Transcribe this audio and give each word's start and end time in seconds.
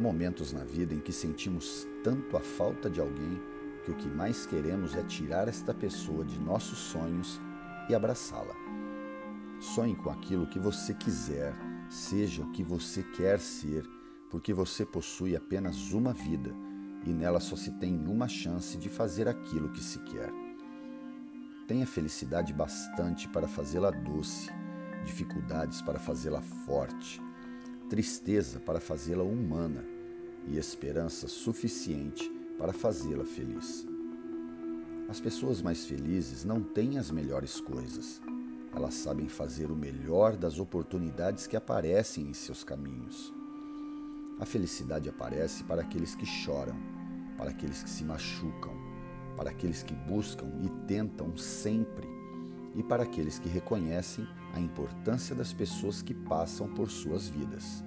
Há 0.00 0.02
momentos 0.02 0.50
na 0.50 0.64
vida 0.64 0.94
em 0.94 0.98
que 0.98 1.12
sentimos 1.12 1.86
tanto 2.02 2.34
a 2.34 2.40
falta 2.40 2.88
de 2.88 3.02
alguém 3.02 3.38
que 3.84 3.90
o 3.90 3.94
que 3.94 4.08
mais 4.08 4.46
queremos 4.46 4.96
é 4.96 5.02
tirar 5.02 5.46
esta 5.46 5.74
pessoa 5.74 6.24
de 6.24 6.40
nossos 6.40 6.78
sonhos 6.78 7.38
e 7.86 7.94
abraçá-la. 7.94 8.54
Sonhe 9.60 9.94
com 9.94 10.08
aquilo 10.08 10.46
que 10.46 10.58
você 10.58 10.94
quiser, 10.94 11.54
seja 11.90 12.42
o 12.42 12.50
que 12.50 12.62
você 12.62 13.02
quer 13.02 13.38
ser, 13.40 13.86
porque 14.30 14.54
você 14.54 14.86
possui 14.86 15.36
apenas 15.36 15.92
uma 15.92 16.14
vida 16.14 16.50
e 17.04 17.10
nela 17.10 17.38
só 17.38 17.54
se 17.54 17.70
tem 17.72 17.94
uma 18.06 18.26
chance 18.26 18.78
de 18.78 18.88
fazer 18.88 19.28
aquilo 19.28 19.68
que 19.68 19.84
se 19.84 19.98
quer. 20.04 20.32
Tenha 21.68 21.86
felicidade 21.86 22.54
bastante 22.54 23.28
para 23.28 23.46
fazê-la 23.46 23.90
doce, 23.90 24.50
dificuldades 25.04 25.82
para 25.82 25.98
fazê-la 25.98 26.40
forte, 26.40 27.20
tristeza 27.90 28.60
para 28.60 28.78
fazê-la 28.78 29.24
humana 29.24 29.84
e 30.46 30.56
esperança 30.56 31.26
suficiente 31.26 32.30
para 32.56 32.72
fazê-la 32.72 33.24
feliz. 33.24 33.84
As 35.08 35.20
pessoas 35.20 35.60
mais 35.60 35.84
felizes 35.84 36.44
não 36.44 36.62
têm 36.62 36.98
as 36.98 37.10
melhores 37.10 37.60
coisas. 37.60 38.22
Elas 38.72 38.94
sabem 38.94 39.28
fazer 39.28 39.72
o 39.72 39.76
melhor 39.76 40.36
das 40.36 40.60
oportunidades 40.60 41.48
que 41.48 41.56
aparecem 41.56 42.28
em 42.28 42.32
seus 42.32 42.62
caminhos. 42.62 43.34
A 44.38 44.46
felicidade 44.46 45.08
aparece 45.08 45.64
para 45.64 45.82
aqueles 45.82 46.14
que 46.14 46.24
choram, 46.24 46.76
para 47.36 47.50
aqueles 47.50 47.82
que 47.82 47.90
se 47.90 48.04
machucam, 48.04 48.72
para 49.36 49.50
aqueles 49.50 49.82
que 49.82 49.94
buscam 49.94 50.46
e 50.62 50.86
tentam 50.86 51.36
sempre, 51.36 52.06
e 52.76 52.84
para 52.84 53.02
aqueles 53.02 53.40
que 53.40 53.48
reconhecem 53.48 54.24
a 54.52 54.60
importância 54.60 55.34
das 55.34 55.52
pessoas 55.52 56.02
que 56.02 56.14
passam 56.14 56.68
por 56.68 56.90
suas 56.90 57.28
vidas. 57.28 57.84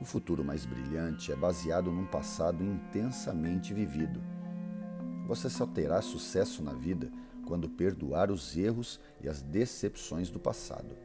O 0.00 0.04
futuro 0.04 0.44
mais 0.44 0.66
brilhante 0.66 1.32
é 1.32 1.36
baseado 1.36 1.90
num 1.90 2.06
passado 2.06 2.62
intensamente 2.62 3.72
vivido. 3.72 4.22
Você 5.26 5.48
só 5.48 5.66
terá 5.66 6.02
sucesso 6.02 6.62
na 6.62 6.72
vida 6.72 7.10
quando 7.46 7.68
perdoar 7.68 8.30
os 8.30 8.56
erros 8.56 9.00
e 9.22 9.28
as 9.28 9.40
decepções 9.40 10.30
do 10.30 10.38
passado. 10.38 10.96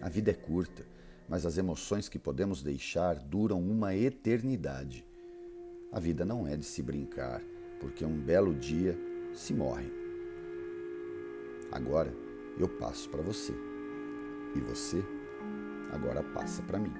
A 0.00 0.08
vida 0.08 0.30
é 0.30 0.34
curta, 0.34 0.86
mas 1.28 1.44
as 1.44 1.58
emoções 1.58 2.08
que 2.08 2.18
podemos 2.18 2.62
deixar 2.62 3.16
duram 3.16 3.60
uma 3.60 3.94
eternidade. 3.94 5.04
A 5.90 5.98
vida 5.98 6.24
não 6.24 6.46
é 6.46 6.56
de 6.56 6.64
se 6.64 6.82
brincar, 6.82 7.42
porque 7.80 8.04
um 8.04 8.20
belo 8.20 8.54
dia 8.54 8.96
se 9.34 9.52
morre. 9.52 9.90
Agora 11.72 12.27
eu 12.58 12.68
passo 12.68 13.08
para 13.08 13.22
você. 13.22 13.54
E 14.54 14.60
você 14.60 15.04
agora 15.92 16.22
passa 16.22 16.62
para 16.62 16.78
mim. 16.78 16.92